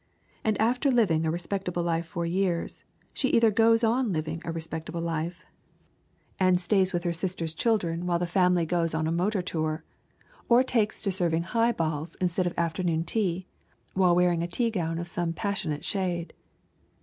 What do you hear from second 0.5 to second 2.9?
after living a respectable life for years